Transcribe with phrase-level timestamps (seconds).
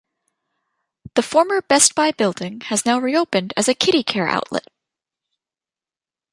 [1.13, 4.67] The former Best Buy building has now reopened as a Kiddicare outlet.